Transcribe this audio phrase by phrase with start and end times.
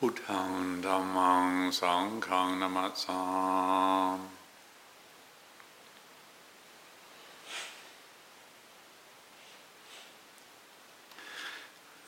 [0.00, 0.52] พุทธัง
[0.84, 1.46] ธัมมัง
[1.80, 3.22] สังฆังนามัสสา
[4.16, 4.18] ม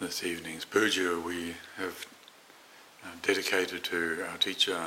[0.01, 1.38] This evening's puja we
[1.80, 1.96] have
[3.04, 3.99] uh, dedicated to
[4.31, 4.81] our teacher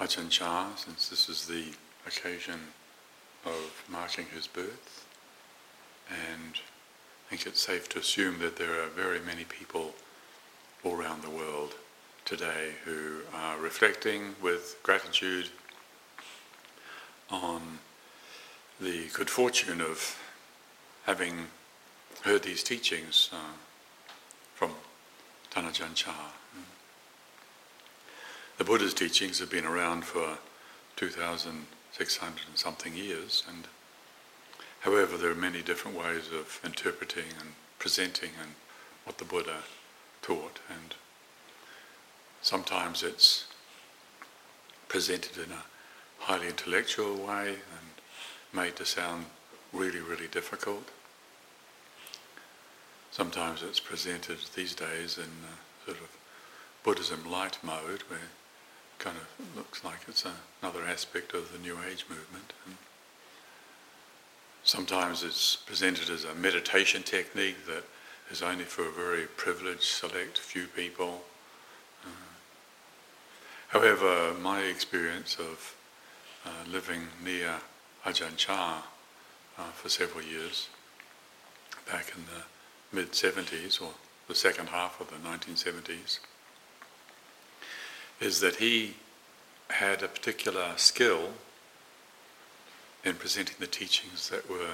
[0.00, 1.66] Ajahn Chah, since this is the
[2.10, 2.60] occasion
[3.44, 5.06] of marking his birth.
[6.10, 9.94] And I think it's safe to assume that there are very many people
[10.82, 11.74] all around the world
[12.29, 15.49] today who are reflecting with gratitude
[17.31, 17.79] on
[18.79, 20.15] the good fortune of
[21.07, 21.47] having
[22.21, 23.55] heard these teachings uh,
[24.53, 24.69] from
[25.49, 26.29] Tan Ajahn Chah.
[28.59, 30.37] The Buddha's teachings have been around for
[30.97, 33.67] 2,600 and something years, and
[34.81, 38.51] however, there are many different ways of interpreting and presenting and
[39.03, 39.63] what the Buddha
[40.21, 40.93] taught, and
[42.41, 43.45] sometimes it's
[44.87, 45.63] presented in a
[46.19, 47.89] highly intellectual way and
[48.53, 49.25] made to sound
[49.73, 50.89] really, really difficult.
[53.11, 55.29] Sometimes it's presented these days in
[55.85, 56.09] sort of
[56.83, 60.25] Buddhism light mode, where it kind of looks like it's
[60.61, 62.53] another aspect of the New Age movement.
[62.65, 62.77] And
[64.63, 67.83] sometimes it's presented as a meditation technique that
[68.31, 71.21] is only for a very privileged, select few people.
[73.69, 75.75] However, my experience of
[76.45, 77.61] uh, living near
[78.03, 78.81] Ajahn Chah
[79.57, 80.69] uh, for several years,
[81.91, 82.43] back in the
[82.95, 83.93] mid 70s or
[84.27, 86.19] the second half of the 1970s
[88.19, 88.95] is that he
[89.69, 91.29] had a particular skill
[93.03, 94.73] in presenting the teachings that were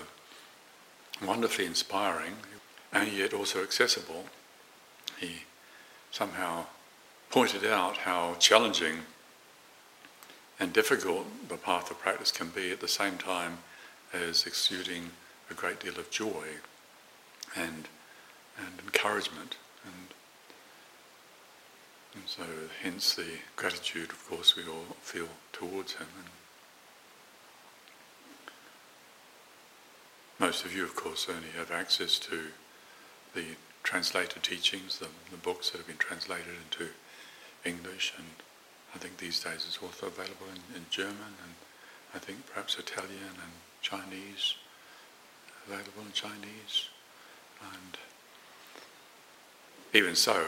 [1.23, 2.35] wonderfully inspiring
[2.91, 4.25] and yet also accessible.
[5.19, 5.43] He
[6.11, 6.65] somehow
[7.35, 8.99] pointed out how challenging
[10.57, 13.57] and difficult the path of practice can be at the same time
[14.13, 15.11] as exuding
[15.51, 16.45] a great deal of joy
[17.53, 17.89] and
[18.57, 19.57] and encouragement.
[19.83, 20.13] And,
[22.13, 22.43] and so,
[22.81, 26.07] hence the gratitude, of course, we all feel towards him.
[26.17, 26.29] And
[30.39, 32.43] most of you, of course, only have access to
[33.33, 33.43] the
[33.83, 36.91] translated teachings, the, the books that have been translated into
[37.65, 38.27] English, and
[38.93, 41.53] I think these days it's also available in, in German, and
[42.13, 44.55] I think perhaps Italian and Chinese,
[45.67, 46.89] available in Chinese,
[47.61, 47.97] and
[49.93, 50.45] even so,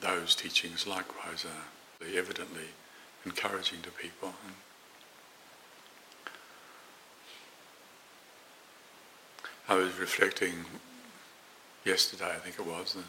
[0.00, 2.68] those teachings likewise are evidently
[3.24, 4.32] encouraging to people.
[4.46, 4.54] And
[9.68, 10.64] I was reflecting
[11.84, 12.94] yesterday, I think it was.
[12.94, 13.04] In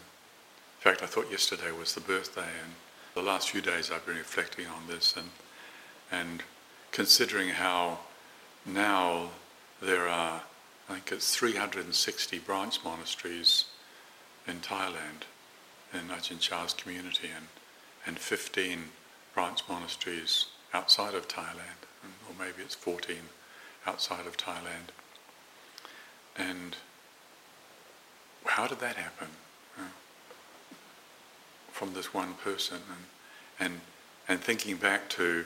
[0.79, 2.73] fact, I thought yesterday was the birthday, and
[3.19, 5.29] the last few days I've been reflecting on this and
[6.09, 6.41] and
[6.93, 7.99] considering how
[8.65, 9.31] now
[9.81, 10.41] there are,
[10.87, 13.65] I think it's 360 branch monasteries
[14.47, 15.27] in Thailand
[15.93, 17.47] in Ajahn Chah's community and,
[18.05, 18.85] and 15
[19.33, 21.83] branch monasteries outside of Thailand,
[22.25, 23.17] or maybe it's 14
[23.85, 24.93] outside of Thailand.
[26.37, 26.77] And
[28.45, 29.27] how did that happen?
[31.79, 33.79] From this one person, and, and
[34.27, 35.45] and thinking back to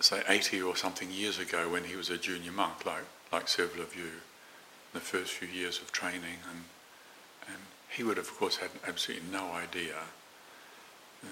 [0.00, 3.82] say 80 or something years ago when he was a junior monk, like like several
[3.82, 4.10] of you,
[4.92, 6.64] the first few years of training and
[7.48, 7.56] and
[7.88, 9.96] he would, have, of course, had absolutely no idea
[11.24, 11.28] uh,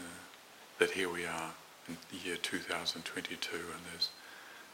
[0.78, 1.52] that here we are
[1.86, 4.08] in the year 2022 and there's,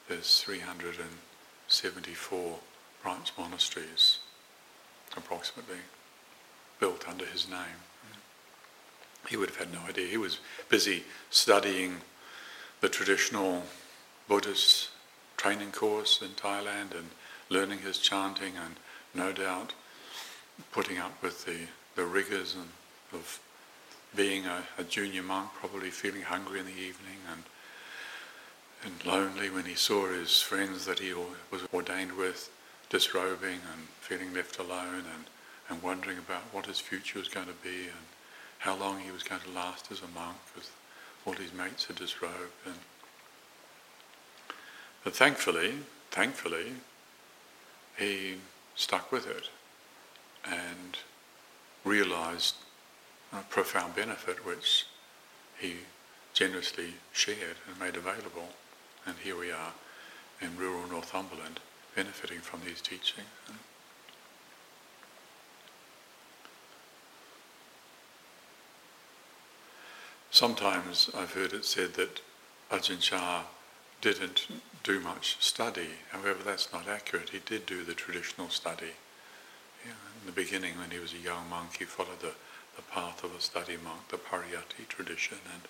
[0.09, 2.59] there's 374
[3.03, 4.19] branch monasteries,
[5.17, 5.81] approximately,
[6.79, 7.90] built under his name.
[9.29, 10.07] He would have had no idea.
[10.07, 10.39] He was
[10.69, 11.97] busy studying
[12.81, 13.65] the traditional
[14.29, 14.91] Buddhist
[15.37, 17.11] training course in Thailand and
[17.49, 18.77] learning his chanting and
[19.15, 19.75] no doubt
[20.73, 21.67] putting up with the,
[21.97, 22.57] the rigours
[23.13, 23.41] of
[24.15, 27.43] being a, a, junior monk, probably feeling hungry in the evening and
[28.85, 32.51] and lonely when he saw his friends that he was ordained with
[32.89, 35.25] disrobing and feeling left alone and,
[35.69, 38.07] and wondering about what his future was going to be and
[38.61, 40.71] how long he was going to last as a monk because
[41.25, 42.53] all his mates had disrobed.
[42.65, 42.75] And,
[45.03, 45.75] but thankfully,
[46.11, 46.75] thankfully,
[47.99, 48.37] he
[48.77, 49.49] stuck with it
[50.45, 50.99] and
[51.85, 52.55] realized
[53.33, 54.87] a profound benefit which
[55.59, 55.77] he
[56.35, 58.49] generously shared and made available.
[59.07, 59.73] And here we are
[60.41, 61.61] in rural Northumberland
[61.95, 63.27] benefiting from these teachings.
[70.41, 72.23] Sometimes I've heard it said that
[72.73, 73.43] Ajahn Chah
[74.01, 74.47] didn't
[74.83, 75.91] do much study.
[76.13, 77.29] However, that's not accurate.
[77.29, 78.95] He did do the traditional study.
[79.85, 82.33] in the beginning, when he was a young monk, he followed the,
[82.75, 85.63] the path of a study monk, the Pariyatti tradition, and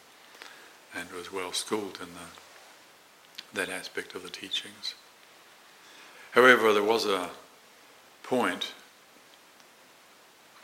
[0.95, 4.95] and was well schooled in the, that aspect of the teachings.
[6.31, 7.31] However, there was a
[8.23, 8.73] point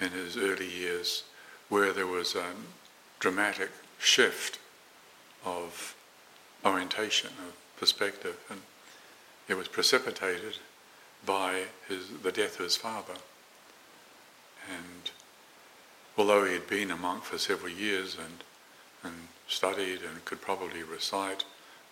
[0.00, 1.24] in his early years
[1.68, 2.52] where there was a
[3.18, 4.58] dramatic shift
[5.44, 5.94] of
[6.64, 8.60] orientation, of perspective, and
[9.48, 10.58] it was precipitated
[11.24, 13.14] by his, the death of his father.
[14.68, 15.10] And
[16.18, 18.44] although he had been a monk for several years and,
[19.04, 21.44] and studied and could probably recite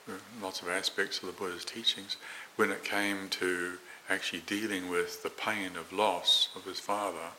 [0.08, 0.12] uh,
[0.42, 2.16] lots of aspects of the Buddha's teachings,
[2.56, 3.78] when it came to
[4.08, 7.32] actually dealing with the pain of loss of his father,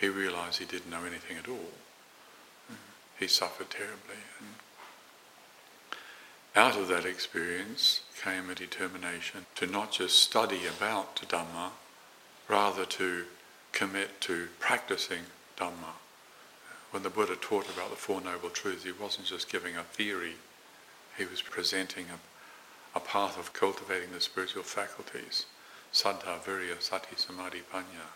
[0.00, 1.70] he realized he didn't know anything at all.
[3.18, 4.22] He suffered terribly.
[4.38, 4.54] And
[6.54, 11.70] out of that experience came a determination to not just study about Dhamma,
[12.48, 13.24] rather to
[13.72, 15.24] commit to practicing
[15.56, 15.94] Dhamma
[16.92, 20.34] when the Buddha taught about the Four Noble Truths, he wasn't just giving a theory,
[21.16, 25.46] he was presenting a, a path of cultivating the spiritual faculties.
[25.90, 28.12] Saddha, Virya, Sati, Samadhi, Panya.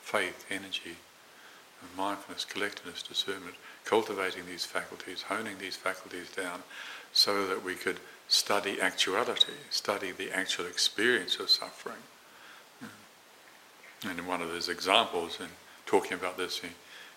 [0.00, 0.96] faith, energy,
[1.96, 6.62] mindfulness, collectedness, discernment, cultivating these faculties, honing these faculties down
[7.12, 12.02] so that we could study actuality, study the actual experience of suffering.
[14.04, 15.48] And in one of his examples, in
[15.86, 16.68] talking about this, he,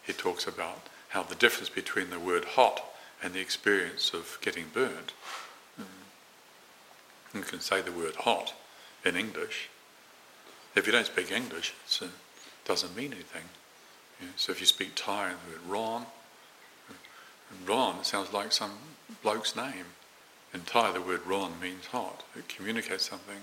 [0.04, 2.84] he talks about how the difference between the word hot
[3.24, 5.14] and the experience of getting burned.
[7.34, 8.54] You can say the word hot
[9.04, 9.70] in English.
[10.74, 12.08] If you don't speak English, it uh,
[12.64, 13.44] doesn't mean anything.
[14.36, 16.06] So if you speak Thai the word Ron,
[17.66, 18.72] Ron sounds like some
[19.24, 19.86] bloke's name.
[20.54, 22.24] In Thai, the word Ron means hot.
[22.36, 23.42] It communicates something.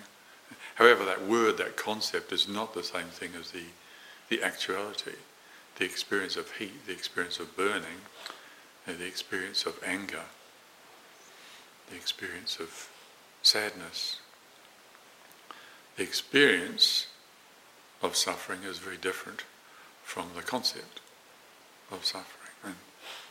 [0.77, 3.65] However, that word, that concept, is not the same thing as the,
[4.29, 5.13] the actuality
[5.79, 8.03] the experience of heat, the experience of burning,
[8.87, 10.25] the experience of anger,
[11.89, 12.91] the experience of
[13.43, 14.21] sadness.
[15.97, 17.07] The experience
[18.03, 19.45] of suffering is very different
[20.13, 21.01] from the concept
[21.91, 22.53] of suffering.
[22.63, 22.75] And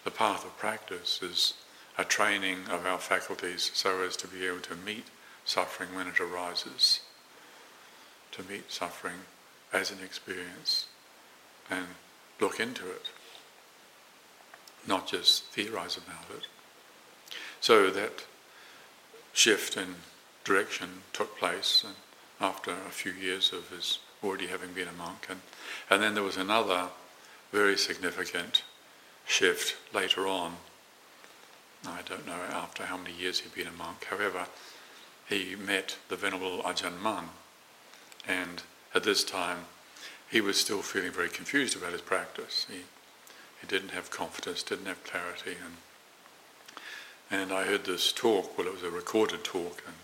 [0.04, 1.54] the path of practice is
[1.96, 5.06] a training of our faculties so as to be able to meet
[5.46, 7.02] suffering when it arises,
[8.32, 9.28] to meet suffering
[9.72, 10.88] as an experience
[11.70, 11.86] and
[12.40, 13.12] look into it,
[14.88, 16.48] not just theorize about it.
[17.60, 18.24] So that
[19.34, 19.98] shift in
[20.44, 21.94] direction took place and
[22.40, 25.28] after a few years of his already having been a monk.
[25.30, 25.42] And,
[25.90, 26.88] and then there was another
[27.52, 28.64] very significant
[29.26, 30.56] shift later on.
[31.86, 34.06] I don't know after how many years he'd been a monk.
[34.10, 34.48] However,
[35.28, 37.30] he met the Venerable Ajahn Mun,
[38.28, 38.62] and
[38.94, 39.66] at this time
[40.30, 42.68] he was still feeling very confused about his practice.
[42.70, 42.82] He,
[43.60, 45.58] he didn't have confidence, didn't have clarity.
[47.32, 49.96] And, and I heard this talk, well, it was a recorded talk, and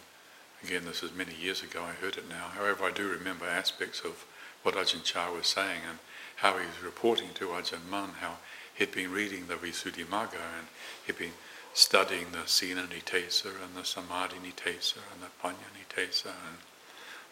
[0.64, 2.50] again, this is many years ago, I heard it now.
[2.56, 4.26] However, I do remember aspects of
[4.64, 6.00] what Ajahn Chah was saying and
[6.38, 8.38] how he was reporting to Ajahn Mun, how
[8.76, 10.68] he'd been reading the Visuddhimagga and
[11.06, 11.32] he'd been
[11.74, 16.58] studying the Sila Niddesa and the Samadhi Niddesa and the Panya Niddesa, and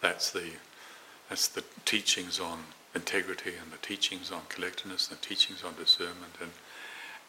[0.01, 0.51] that's the,
[1.29, 2.59] that's the teachings on
[2.93, 6.35] integrity and the teachings on collectiveness and the teachings on discernment.
[6.39, 6.51] And,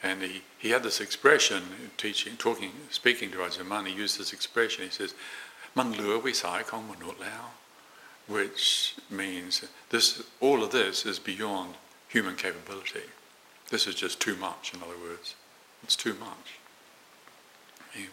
[0.03, 1.63] and he, he had this expression,
[1.97, 5.15] teaching, talking, speaking to Ajahn Mun, he used this expression, he says,
[5.77, 7.51] Man lua vi sai kong manut lao,
[8.27, 11.75] which means this, all of this is beyond
[12.09, 13.03] human capability.
[13.69, 15.35] This is just too much, in other words.
[15.83, 16.59] It's too much.
[17.93, 18.07] He,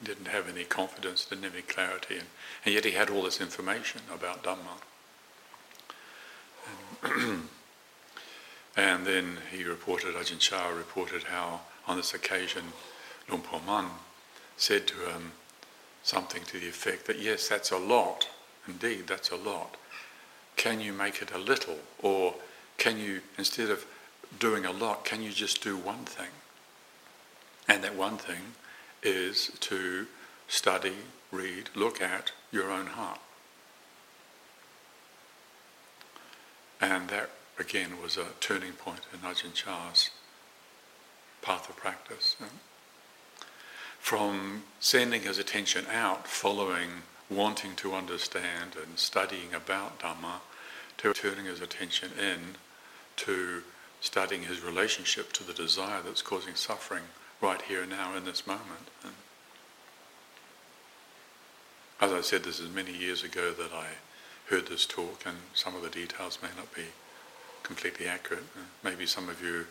[0.00, 2.26] he didn't have any confidence, didn't have any clarity, and,
[2.64, 4.78] and yet he had all this information about Dhamma.
[8.76, 12.64] and then he reported, Ajahn Chah reported how on this occasion
[13.28, 13.86] Luang Por Mun
[14.56, 15.30] said to him
[16.08, 18.28] something to the effect that, yes, that's a lot,
[18.66, 19.76] indeed, that's a lot.
[20.56, 21.78] Can you make it a little?
[22.02, 22.34] Or
[22.78, 23.84] can you, instead of
[24.38, 26.30] doing a lot, can you just do one thing?
[27.68, 28.54] And that one thing
[29.02, 30.06] is to
[30.48, 30.96] study,
[31.30, 33.20] read, look at your own heart.
[36.80, 40.10] And that, again, was a turning point in Ajahn Chah's
[41.42, 42.36] path of practice.
[44.08, 50.40] From sending his attention out, following, wanting to understand and studying about Dhamma,
[50.96, 52.56] to turning his attention in
[53.16, 53.62] to
[54.00, 57.02] studying his relationship to the desire that's causing suffering
[57.42, 58.88] right here and now in this moment.
[59.04, 59.12] And
[62.00, 63.88] as I said, this is many years ago that I
[64.48, 66.86] heard this talk, and some of the details may not be
[67.62, 68.44] completely accurate.
[68.82, 69.66] Maybe some of you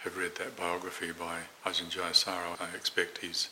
[0.00, 2.60] have read that biography by Ajahn Jayasaro.
[2.60, 3.48] I expect he's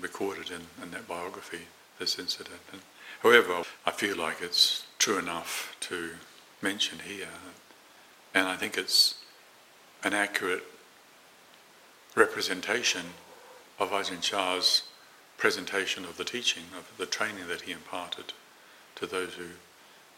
[0.00, 1.66] recorded in, in that biography
[1.98, 2.60] this incident.
[2.72, 2.82] And
[3.22, 6.10] however, I feel like it's true enough to
[6.60, 7.28] mention here.
[8.34, 9.16] And I think it's
[10.02, 10.64] an accurate
[12.14, 13.02] representation
[13.78, 14.82] of Ajahn Chah's
[15.36, 18.32] presentation of the teaching, of the training that he imparted
[18.96, 19.46] to those who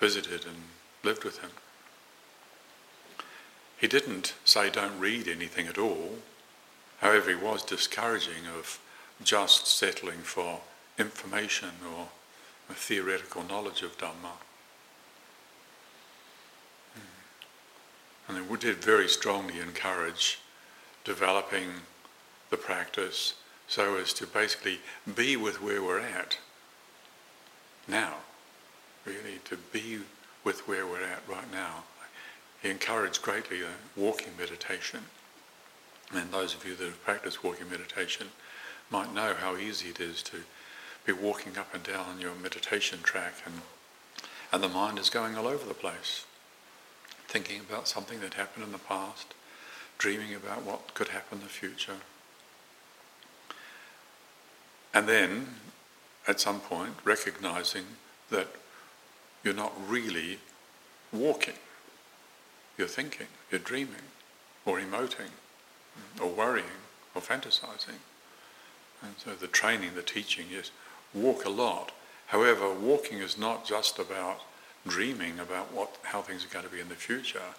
[0.00, 0.56] visited and
[1.02, 1.50] lived with him.
[3.76, 6.18] He didn't say don't read anything at all.
[6.98, 8.78] However, he was discouraging of
[9.22, 10.60] just settling for
[10.98, 12.08] information or
[12.70, 14.36] a theoretical knowledge of Dhamma.
[16.94, 18.36] Hmm.
[18.36, 20.38] And we did very strongly encourage
[21.04, 21.68] developing
[22.50, 23.34] the practice
[23.68, 24.80] so as to basically
[25.14, 26.38] be with where we're at
[27.88, 28.14] now,
[29.04, 30.00] really, to be
[30.42, 31.84] with where we're at right now.
[32.62, 33.60] He encouraged greatly
[33.96, 35.00] walking meditation.
[36.14, 38.28] And those of you that have practiced walking meditation
[38.90, 40.38] might know how easy it is to
[41.04, 43.60] be walking up and down your meditation track and,
[44.52, 46.24] and the mind is going all over the place,
[47.28, 49.34] thinking about something that happened in the past,
[49.98, 51.96] dreaming about what could happen in the future.
[54.92, 55.46] And then,
[56.28, 57.84] at some point, recognizing
[58.30, 58.48] that
[59.42, 60.38] you're not really
[61.12, 61.54] walking.
[62.78, 64.06] You're thinking, you're dreaming,
[64.64, 65.30] or emoting,
[66.20, 66.80] or worrying,
[67.14, 68.00] or fantasizing.
[69.04, 70.70] And so the training, the teaching is
[71.12, 71.92] walk a lot.
[72.28, 74.40] However, walking is not just about
[74.86, 77.54] dreaming about what, how things are going to be in the future.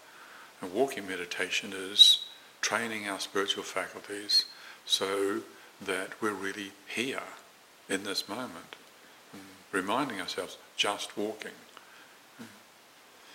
[0.62, 2.26] And walking meditation is
[2.62, 4.46] training our spiritual faculties
[4.86, 5.42] so
[5.82, 7.22] that we're really here
[7.90, 8.76] in this moment,
[9.72, 11.52] reminding ourselves just walking.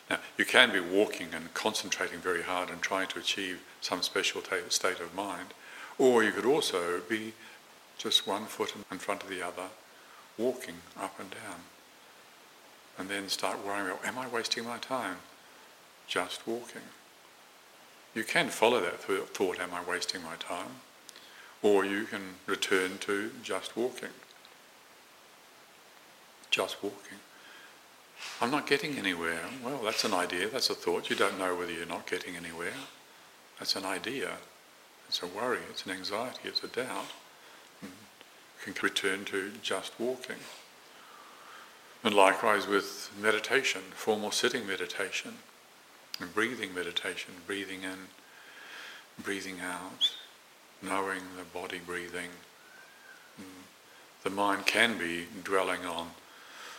[0.08, 4.40] Now, you can be walking and concentrating very hard and trying to achieve some special
[4.40, 5.54] t- state of mind,
[5.98, 7.32] or you could also be
[8.00, 9.68] just one foot in front of the other,
[10.38, 11.60] walking up and down,
[12.98, 15.16] and then start worrying about, am I wasting my time?
[16.06, 16.82] Just walking.
[18.14, 20.80] You can follow that thought, am I wasting my time?
[21.62, 24.08] Or you can return to just walking.
[26.50, 27.18] Just walking.
[28.40, 29.42] I'm not getting anywhere.
[29.62, 31.10] Well, that's an idea, that's a thought.
[31.10, 32.72] You don't know whether you're not getting anywhere.
[33.58, 34.38] That's an idea.
[35.06, 37.06] It's a worry, it's an anxiety, it's a doubt.
[38.64, 40.36] Can return to just walking.
[42.04, 45.34] And likewise with meditation, formal sitting meditation,
[46.18, 48.08] and breathing meditation, breathing in,
[49.22, 50.12] breathing out
[50.82, 52.30] knowing the body breathing.
[53.40, 53.44] Mm.
[54.22, 56.10] The mind can be dwelling on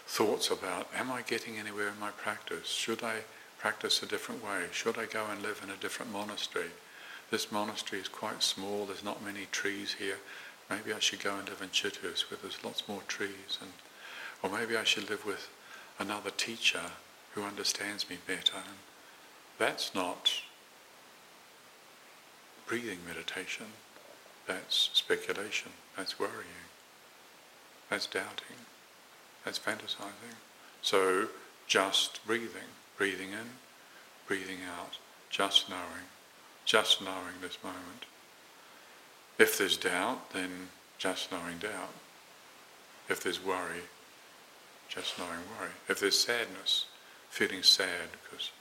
[0.08, 2.68] thoughts about, am I getting anywhere in my practice?
[2.68, 3.20] Should I
[3.60, 4.66] practice a different way?
[4.72, 6.72] Should I go and live in a different monastery?
[7.30, 10.18] This monastery is quite small, there's not many trees here.
[10.72, 13.60] Maybe I should go and live in Chithurst where there's lots more trees.
[13.60, 13.72] And,
[14.42, 15.50] or maybe I should live with
[16.00, 16.80] another teacher
[17.34, 18.56] who understands me better.
[18.56, 18.78] And
[19.60, 20.32] that's not
[22.66, 23.66] breathing meditation.
[24.48, 25.72] That's speculation.
[25.98, 26.70] That's worrying.
[27.90, 28.64] That's doubting.
[29.44, 30.38] That's fantasizing.
[30.82, 31.28] So
[31.68, 33.58] just breathing, breathing in,
[34.26, 34.98] breathing out,
[35.30, 36.08] just knowing,
[36.64, 38.06] just knowing this moment.
[39.42, 40.70] If there's doubt, then
[41.00, 41.90] just knowing doubt.
[43.10, 43.82] If there's worry,
[44.88, 45.72] just knowing worry.
[45.90, 46.86] If there's sadness,
[47.32, 48.52] feeling sad because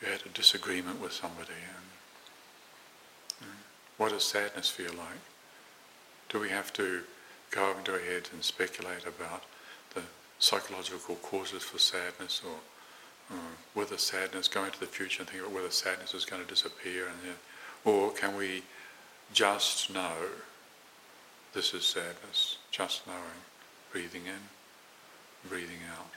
[0.00, 3.50] you had a disagreement with somebody and
[3.98, 5.20] what does sadness feel like?
[6.30, 7.02] Do we have to
[7.50, 9.44] go into our heads and speculate about
[9.94, 10.00] the
[10.38, 12.56] psychological causes for sadness or
[13.36, 16.48] uh, whether sadness, going into the future and think about whether sadness is going to
[16.48, 17.34] disappear, and
[17.84, 18.62] or can we
[19.32, 20.14] just know
[21.52, 23.42] this is sadness, just knowing,
[23.92, 26.10] breathing in, breathing out,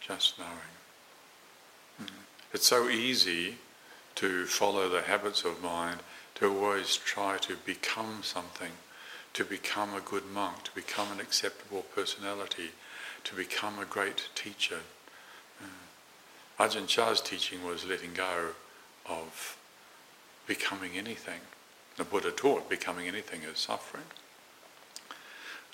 [0.00, 0.72] just knowing.
[2.02, 2.08] Mm.
[2.52, 3.56] It's so easy
[4.16, 6.00] to follow the habits of mind
[6.34, 8.72] to always try to become something,
[9.34, 12.70] to become a good monk, to become an acceptable personality,
[13.24, 14.80] to become a great teacher.
[15.62, 18.48] Uh, Ajahn Chah's teaching was letting go
[19.06, 19.56] of
[20.46, 21.40] becoming anything.
[21.96, 24.04] The Buddha taught becoming anything is suffering.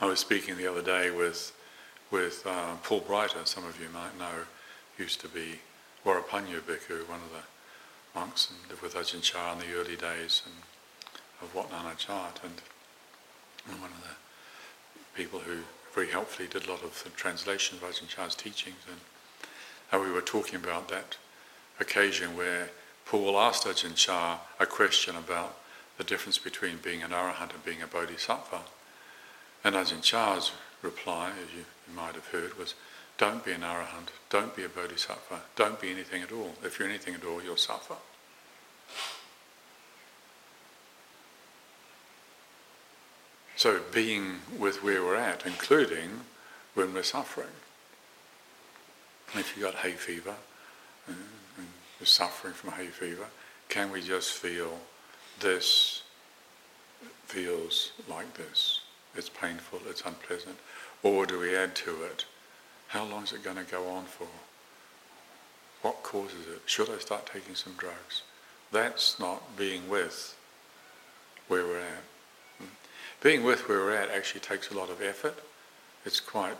[0.00, 1.52] I was speaking the other day with
[2.10, 4.46] with uh, Paul Breiter, some of you might know,
[4.98, 5.60] used to be
[6.06, 10.42] Varapañño Bhikkhu, one of the monks and lived with Ajahn Chah in the early days
[10.46, 10.54] and
[11.42, 12.62] of Wat Nana and,
[13.68, 15.58] and one of the people who
[15.94, 18.98] very helpfully did a lot of the translation of Ajahn Chah's teachings and
[19.90, 21.16] how we were talking about that
[21.78, 22.70] occasion where
[23.06, 25.58] Paul asked Ajahn Chah a question about
[25.98, 28.60] the difference between being an arahant and being a bodhisattva.
[29.64, 32.74] And Ajahn Chah's reply, as you, you might have heard, was
[33.18, 36.52] don't be an arahant, don't be a bodhisattva, don't be anything at all.
[36.62, 37.96] If you're anything at all, you'll suffer.
[43.56, 46.20] So being with where we're at, including
[46.74, 47.48] when we're suffering.
[49.34, 50.36] If you've got hay fever
[51.08, 51.66] uh, and
[51.98, 53.26] you're suffering from hay fever,
[53.68, 54.78] can we just feel
[55.40, 56.02] this
[57.26, 58.80] feels like this?
[59.14, 60.56] It's painful, it's unpleasant.
[61.02, 62.24] Or do we add to it?
[62.88, 64.28] How long is it going to go on for?
[65.82, 66.62] What causes it?
[66.66, 68.22] Should I start taking some drugs?
[68.72, 70.36] That's not being with
[71.46, 72.68] where we're at.
[73.22, 75.38] Being with where we're at actually takes a lot of effort.
[76.04, 76.56] It's quite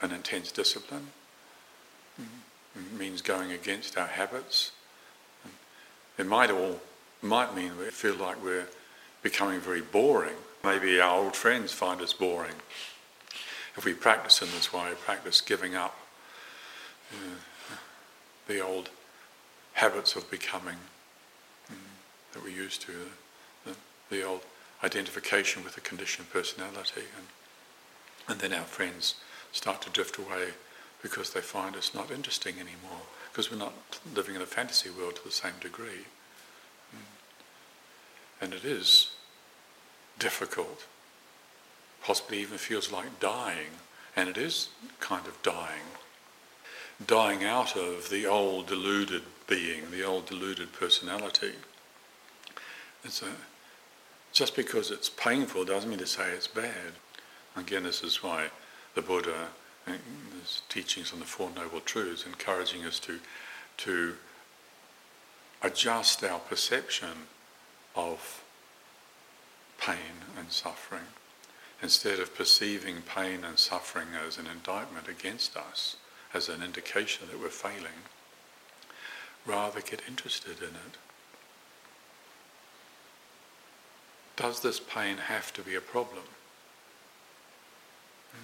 [0.00, 1.08] an intense discipline.
[2.18, 4.72] It means going against our habits.
[6.16, 6.80] It might all
[7.22, 8.68] might mean we feel like we're
[9.22, 10.36] becoming very boring.
[10.64, 12.54] Maybe our old friends find us boring.
[13.76, 15.96] If we practice in this way, practice giving up
[17.12, 17.76] uh,
[18.46, 18.90] the old
[19.74, 20.76] habits of becoming
[21.70, 21.76] um,
[22.32, 22.92] that we used to,
[23.64, 23.76] the,
[24.10, 24.40] the old
[24.82, 27.26] identification with a conditioned personality, and,
[28.28, 29.14] and then our friends
[29.52, 30.48] start to drift away
[31.02, 33.74] because they find us not interesting anymore, because we're not
[34.14, 36.06] living in a fantasy world to the same degree.
[38.40, 39.10] And it is
[40.18, 40.86] difficult,
[42.02, 43.70] possibly even feels like dying,
[44.16, 44.68] and it is
[45.00, 45.82] kind of dying.
[47.04, 51.52] Dying out of the old deluded being, the old deluded personality.
[53.04, 53.26] It's a,
[54.32, 56.92] just because it's painful doesn't mean to say it's bad.
[57.56, 58.48] Again, this is why
[58.94, 59.48] the Buddha,
[59.86, 59.92] uh,
[60.40, 63.18] his teachings on the Four Noble Truths, encouraging us to,
[63.78, 64.14] to
[65.62, 67.26] adjust our perception
[67.98, 68.44] of
[69.76, 71.08] pain and suffering.
[71.82, 75.96] Instead of perceiving pain and suffering as an indictment against us,
[76.32, 78.06] as an indication that we're failing,
[79.44, 80.96] rather get interested in it.
[84.36, 86.24] Does this pain have to be a problem?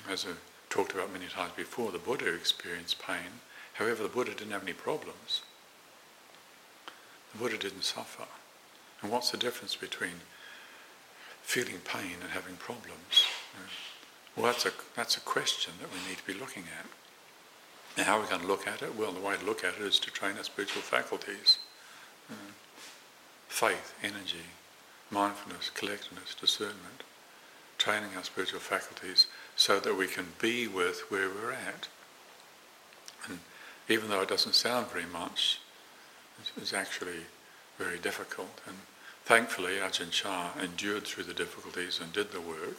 [0.08, 3.40] As I've talked about many times before, the Buddha experienced pain.
[3.74, 5.42] However, the Buddha didn't have any problems.
[7.32, 8.26] The Buddha didn't suffer.
[9.04, 10.22] And what's the difference between
[11.42, 13.26] feeling pain and having problems?
[14.34, 16.86] Well, that's a, that's a question that we need to be looking at.
[17.98, 18.96] And how are we going to look at it?
[18.96, 21.58] Well, the way to look at it is to train our spiritual faculties.
[22.30, 22.52] Uh,
[23.46, 24.46] faith, energy,
[25.10, 27.04] mindfulness, collectedness, discernment.
[27.76, 31.88] Training our spiritual faculties so that we can be with where we're at.
[33.28, 33.40] And
[33.90, 35.60] even though it doesn't sound very much,
[36.56, 37.26] it's actually
[37.78, 38.62] very difficult.
[38.66, 38.76] And
[39.24, 42.78] thankfully, Ajahn Chah endured through the difficulties and did the work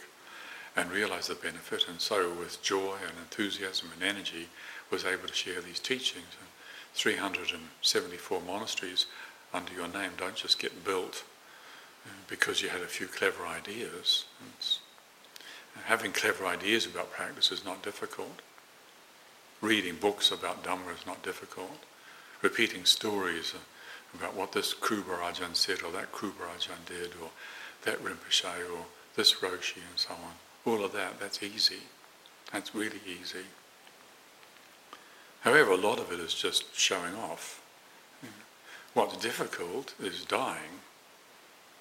[0.76, 4.48] and realized the benefit, and so with joy and enthusiasm and energy
[4.90, 6.36] was able to share these teachings.
[6.38, 6.48] And
[6.94, 9.06] 374 monasteries
[9.52, 11.24] under your name don't just get built
[12.06, 14.24] uh, because you had a few clever ideas.
[14.54, 14.80] It's,
[15.84, 18.40] having clever ideas about practice is not difficult.
[19.60, 21.84] Reading books about Dhamma is not difficult.
[22.42, 23.54] Repeating stories
[24.18, 27.30] about what this Ajahn said or that Ajahn did or
[27.84, 30.34] that Rinpoche or this Roshi and so on.
[30.64, 31.82] All of that, that's easy.
[32.52, 33.46] That's really easy.
[35.40, 37.62] However, a lot of it is just showing off.
[38.94, 40.80] What's difficult is dying.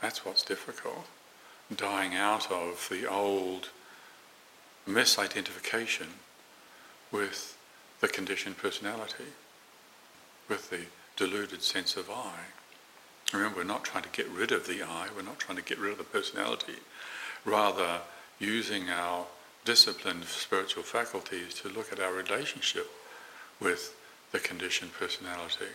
[0.02, 1.08] That's what's difficult.
[1.74, 3.70] Dying out of the old
[4.88, 6.08] misidentification
[7.12, 7.58] with
[8.02, 9.32] the conditioned personality,
[10.50, 10.82] with the
[11.16, 12.34] deluded sense of I.
[13.34, 15.80] Remember, we're not trying to get rid of the I, we're not trying to get
[15.80, 16.76] rid of the personality.
[17.44, 18.02] Rather,
[18.40, 19.26] using our
[19.64, 22.90] disciplined spiritual faculties to look at our relationship
[23.60, 23.96] with
[24.32, 25.72] the conditioned personality.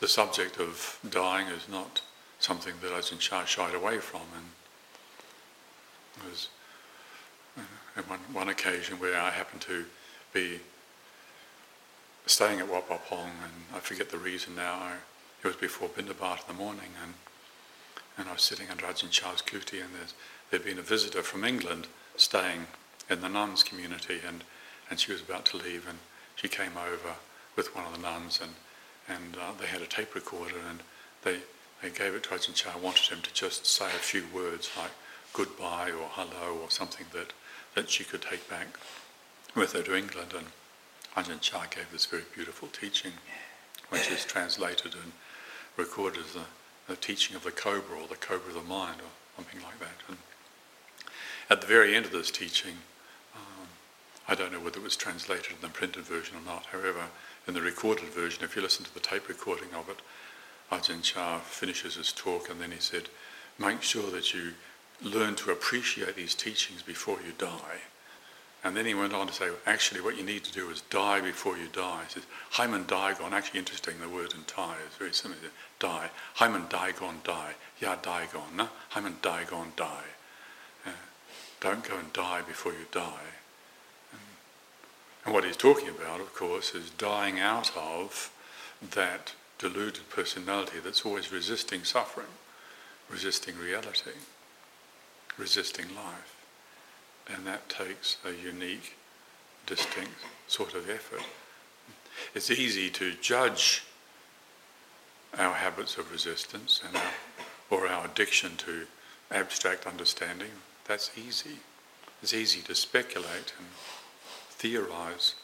[0.00, 2.02] The subject of dying is not
[2.38, 6.48] something that Chah shied away from and was
[7.58, 9.84] uh, one occasion where I happened to
[10.32, 10.60] be
[12.26, 14.92] staying at Wat and I forget the reason now,
[15.42, 17.14] it was before Bindabat in the morning and
[18.18, 19.90] and I was sitting under Ajahn Chah's kuti and
[20.50, 21.86] there'd been a visitor from England
[22.16, 22.66] staying
[23.10, 24.42] in the nuns community and,
[24.88, 25.98] and she was about to leave and
[26.34, 27.16] she came over
[27.56, 28.52] with one of the nuns and,
[29.08, 30.80] and uh, they had a tape recorder, and
[31.22, 31.38] they
[31.82, 34.90] they gave it to Ajahn Chah, wanted him to just say a few words like
[35.32, 37.32] goodbye or hello or something that,
[37.74, 38.78] that she could take back
[39.54, 40.32] with her to England.
[40.36, 40.46] And
[41.16, 43.12] Ajahn Chah gave this very beautiful teaching,
[43.88, 45.12] which is translated and
[45.76, 46.42] recorded as the,
[46.88, 50.02] the teaching of the cobra or the cobra of the mind or something like that.
[50.08, 50.18] And
[51.48, 52.74] at the very end of this teaching,
[53.34, 53.68] um,
[54.28, 56.66] I don't know whether it was translated in the printed version or not.
[56.66, 57.06] However,
[57.48, 60.00] in the recorded version, if you listen to the tape recording of it,
[60.70, 63.08] Ajahn Chah finishes his talk and then he said,
[63.58, 64.52] make sure that you
[65.02, 67.80] learn to appreciate these teachings before you die.
[68.66, 71.20] And then he went on to say, actually what you need to do is die
[71.20, 72.02] before you die.
[72.08, 75.38] He says, Hyman Daigon, actually interesting, the word in Thai is very similar.
[75.78, 76.10] Die.
[76.34, 77.54] Hyman Daigon, die.
[77.78, 78.68] Ya Daigon, no?
[78.88, 80.02] Hyman Daigon, die.
[80.84, 80.90] Uh,
[81.60, 83.28] don't go and die before you die.
[84.10, 84.20] And,
[85.26, 88.32] and what he's talking about, of course, is dying out of
[88.82, 92.26] that deluded personality that's always resisting suffering,
[93.08, 94.18] resisting reality,
[95.38, 96.35] resisting life.
[97.28, 98.96] And that takes a unique,
[99.66, 100.12] distinct
[100.46, 101.22] sort of effort.
[102.34, 103.84] It's easy to judge
[105.38, 107.12] our habits of resistance and our,
[107.70, 108.86] or our addiction to
[109.30, 110.50] abstract understanding.
[110.86, 111.58] That's easy.
[112.22, 113.66] It's easy to speculate and
[114.50, 115.34] theorize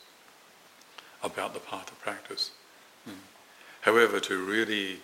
[1.23, 2.53] about the path of practice.
[3.09, 3.15] Mm.
[3.83, 5.01] However, to really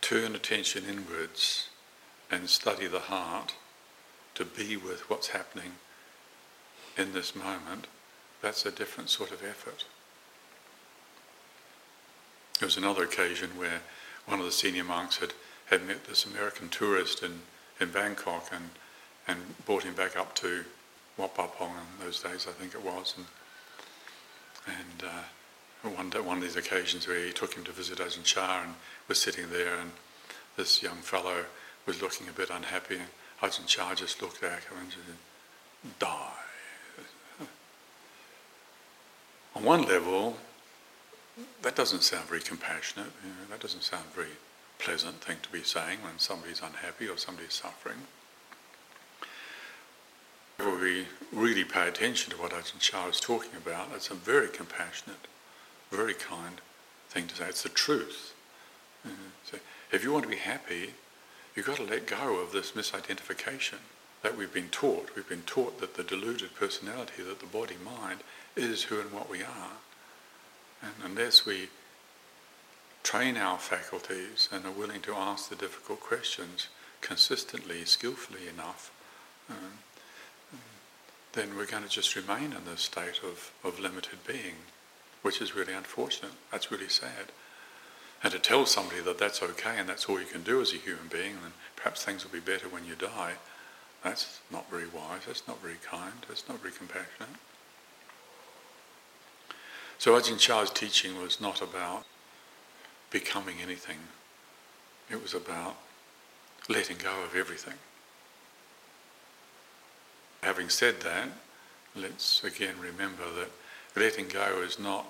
[0.00, 1.68] turn attention inwards
[2.30, 3.54] and study the heart,
[4.38, 5.72] to be with what's happening
[6.96, 7.88] in this moment,
[8.40, 9.84] that's a different sort of effort.
[12.60, 13.80] There was another occasion where
[14.26, 15.32] one of the senior monks had,
[15.66, 17.40] had met this American tourist in,
[17.80, 18.70] in Bangkok and,
[19.26, 20.64] and brought him back up to
[21.16, 23.14] Wat Pah Pong in those days, I think it was.
[23.16, 23.26] And,
[24.68, 28.62] and uh, one, one of these occasions where he took him to visit Ajahn Chah
[28.64, 28.74] and
[29.08, 29.90] was sitting there and
[30.56, 31.44] this young fellow
[31.86, 33.00] was looking a bit unhappy
[33.42, 36.32] Ajahn Chah just looked at him and said, die.
[39.54, 40.36] On one level,
[41.62, 43.12] that doesn't sound very compassionate.
[43.22, 44.36] You know, that doesn't sound very
[44.78, 47.98] pleasant thing to be saying when somebody's unhappy or somebody's suffering.
[50.58, 54.48] If we really pay attention to what Ajahn Chah is talking about, it's a very
[54.48, 55.28] compassionate
[55.90, 56.60] very kind
[57.08, 57.44] thing to say.
[57.48, 58.34] It's the truth.
[59.44, 59.58] So
[59.92, 60.92] if you want to be happy,
[61.58, 63.78] you've got to let go of this misidentification
[64.22, 65.10] that we've been taught.
[65.16, 68.20] We've been taught that the deluded personality, that the body mind
[68.54, 69.72] is who and what we are.
[70.80, 71.68] And unless we
[73.02, 76.68] train our faculties and are willing to ask the difficult questions
[77.00, 78.92] consistently, skillfully enough,
[79.50, 79.80] um,
[81.32, 84.54] then we're going to just remain in this state of, of limited being
[85.22, 86.30] which is really unfortunate.
[86.52, 87.32] That's really sad.
[88.22, 90.76] And to tell somebody that that's okay and that's all you can do as a
[90.76, 93.34] human being, and perhaps things will be better when you die,
[94.02, 97.28] that's not very wise, that's not very kind, that's not very compassionate.
[99.98, 102.04] So Ajahn Chah's teaching was not about
[103.10, 103.98] becoming anything.
[105.10, 105.76] It was about
[106.68, 107.74] letting go of everything.
[110.42, 111.28] Having said that,
[111.96, 113.50] let's again remember that
[113.96, 115.06] letting go is not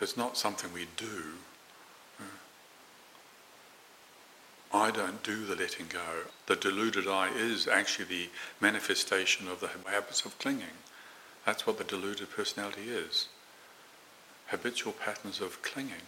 [0.00, 1.34] it's not something we do.
[4.72, 6.30] I don't do the letting go.
[6.46, 8.28] The deluded I is actually the
[8.60, 10.78] manifestation of the habits of clinging.
[11.44, 13.28] That's what the deluded personality is.
[14.46, 16.06] Habitual patterns of clinging.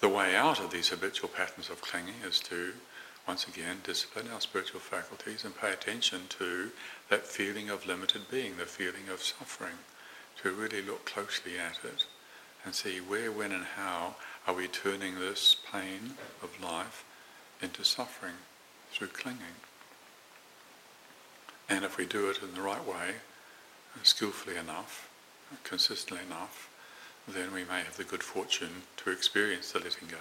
[0.00, 2.72] The way out of these habitual patterns of clinging is to,
[3.28, 6.70] once again, discipline our spiritual faculties and pay attention to
[7.10, 9.78] that feeling of limited being, the feeling of suffering,
[10.42, 12.06] to really look closely at it
[12.64, 17.04] and see where, when and how are we turning this pain of life
[17.62, 18.34] into suffering
[18.92, 19.58] through clinging.
[21.68, 23.16] And if we do it in the right way,
[24.02, 25.08] skillfully enough,
[25.62, 26.68] consistently enough,
[27.26, 30.16] then we may have the good fortune to experience the letting go.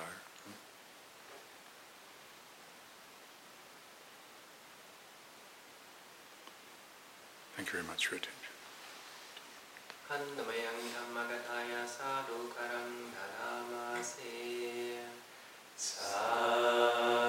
[7.57, 8.42] Thank you very much for.
[10.13, 15.01] Andamayang Dhammagataya Sadhukaram Dhanamasi
[15.73, 17.22] Sadhukaram